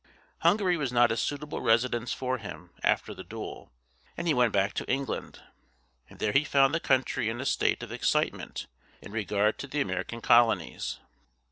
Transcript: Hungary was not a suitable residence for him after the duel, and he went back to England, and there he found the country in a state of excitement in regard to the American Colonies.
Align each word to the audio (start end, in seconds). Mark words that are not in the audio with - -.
Hungary 0.39 0.77
was 0.77 0.91
not 0.91 1.11
a 1.11 1.15
suitable 1.15 1.61
residence 1.61 2.11
for 2.11 2.39
him 2.39 2.71
after 2.81 3.13
the 3.13 3.23
duel, 3.23 3.71
and 4.17 4.25
he 4.25 4.33
went 4.33 4.51
back 4.51 4.73
to 4.73 4.89
England, 4.91 5.41
and 6.09 6.17
there 6.17 6.31
he 6.31 6.43
found 6.43 6.73
the 6.73 6.79
country 6.79 7.29
in 7.29 7.39
a 7.39 7.45
state 7.45 7.83
of 7.83 7.91
excitement 7.91 8.65
in 8.99 9.11
regard 9.11 9.59
to 9.59 9.67
the 9.67 9.79
American 9.79 10.19
Colonies. 10.19 10.97